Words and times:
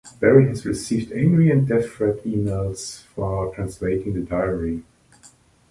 Berry 0.19 0.47
has 0.47 0.65
received 0.65 1.11
angry 1.11 1.51
and 1.51 1.67
death 1.67 1.87
threat 1.91 2.23
emails 2.23 3.03
for 3.13 3.53
translating 3.53 4.13
the 4.15 4.21
diary. 4.21 4.81